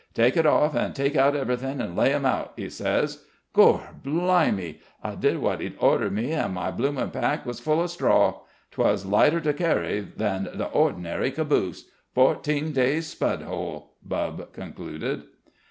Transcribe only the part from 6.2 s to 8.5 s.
an' my bloomin' pack was full of straw.